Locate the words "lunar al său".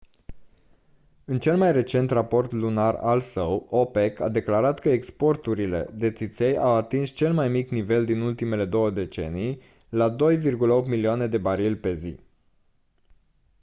2.51-3.67